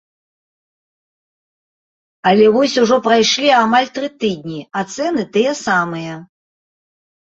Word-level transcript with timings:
Але 2.31 2.45
вось 2.57 2.79
ужо 2.85 2.97
прайшлі 3.11 3.49
амаль 3.63 3.87
тры 4.01 4.07
тыдні, 4.21 4.59
а 4.79 4.87
цэны 4.93 5.21
тыя 5.35 5.51
самыя. 5.67 6.13